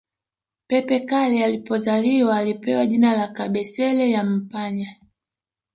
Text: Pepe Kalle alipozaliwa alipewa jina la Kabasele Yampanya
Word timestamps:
Pepe 0.67 0.99
Kalle 1.05 1.43
alipozaliwa 1.45 2.37
alipewa 2.37 2.85
jina 2.85 3.13
la 3.13 3.27
Kabasele 3.27 4.11
Yampanya 4.11 4.97